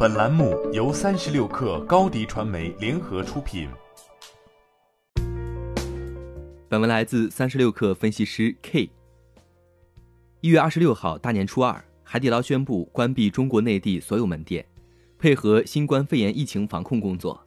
[0.00, 3.68] 本栏目由三十六氪高低传媒联合出品。
[6.68, 8.88] 本文来自三十六氪分析师 K。
[10.40, 14.64] 一月二十六号，大年初二，海底捞宣布关闭中国内地所有门店，
[15.18, 17.44] 配合新冠肺炎疫情防控工作。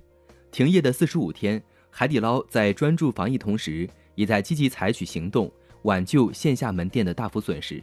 [0.51, 5.49] 停业的四十五天，海底捞在专注防疫同时，也在积极采取行动，
[5.83, 7.81] 挽救线下门店的大幅损失。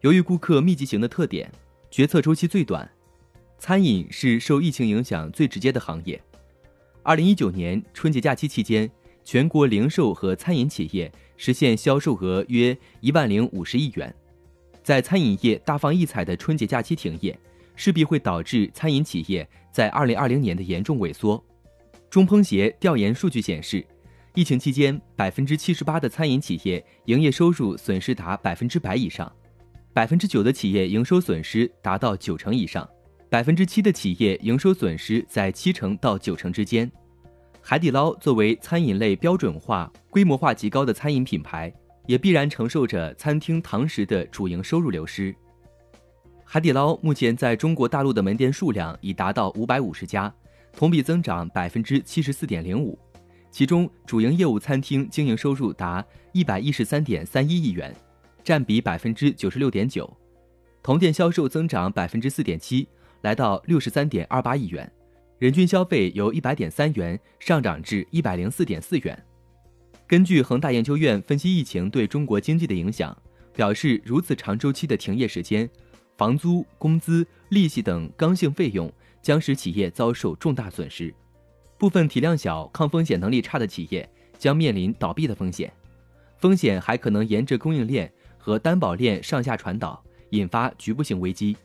[0.00, 1.52] 由于顾客密集型的特点，
[1.90, 2.90] 决策周期最短，
[3.58, 6.20] 餐饮是受疫情影响最直接的行业。
[7.02, 8.90] 二零一九年春节假期期间，
[9.24, 14.14] 全国零售和餐饮企业实现销售额约一万零五十亿元。
[14.82, 17.36] 在餐饮业大放异彩的春节假期停业，
[17.74, 21.42] 势必会导致餐饮企业在二零二零年的严重萎缩。
[22.08, 23.84] 中烹协调研数据显示，
[24.34, 29.30] 疫情期间，百分之七十八的餐饮企业营业收入损失达百分之百以上，
[29.92, 32.88] 百分之九的企业营收损失达到九成以上，
[33.36, 36.90] 百分之七的企业营收损失在七成到九成之间。
[37.60, 41.70] 海底捞作为餐饮类标准化、规模化极高的餐饮品牌，
[42.06, 45.36] 也必然承受着餐厅堂食的主营收入流失。
[46.46, 50.34] 海底捞目前在中国大陆的门店数量已达到五百五十家。
[50.72, 52.98] 同比增长百分之七十四点零五，
[53.50, 57.94] 其中主营业务餐厅经营收入达一百一十三点三一亿元，
[58.42, 60.10] 占比百分之九十六点九，
[60.82, 62.88] 同店销售增长百分之四点七，
[63.22, 64.90] 来到六十三点二八亿元，
[65.38, 69.24] 人均消费由一百点三元上涨至一百零四点四元。
[70.06, 73.16] 根据恒大研究院分析疫情对中国经济的影响，
[73.54, 75.68] 表示如此长周期的停业时间，
[76.16, 78.92] 房租、工资、利息等刚性费用。
[79.22, 81.12] 将使企业遭受重大损失，
[81.76, 85.72] 部分体量小、抗风险能力差的企业将面临倒闭的风险，
[86.38, 90.00] 风险还可能沿着供应链和担保链上下传导，
[90.30, 91.56] 引发局部性危机。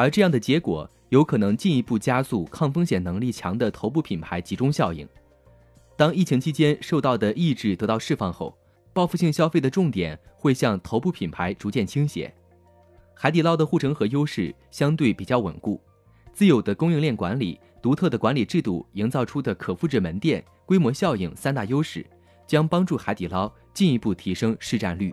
[0.00, 5.06] 而这样的结果有可能进一步加速抗风险能力强的头部品牌集中效应。
[5.94, 8.56] 当疫情期间受到的抑制得到释放后，
[8.94, 12.32] 报复性消费的重点会向头部品牌逐渐倾斜。
[13.12, 15.78] 海底捞的护城河优势相对比较稳固。
[16.32, 22.06] 自有的供应链管理、独特的管理制度营造出的可复制门店、规模效应三大优势，
[22.46, 25.12] 将帮助海底捞进一步提升市占率。